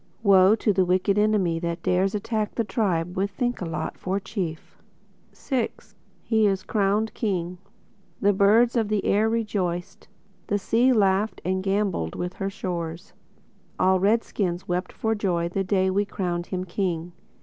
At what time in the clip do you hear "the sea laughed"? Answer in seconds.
10.47-11.39